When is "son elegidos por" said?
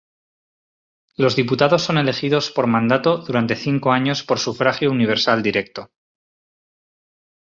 1.83-2.65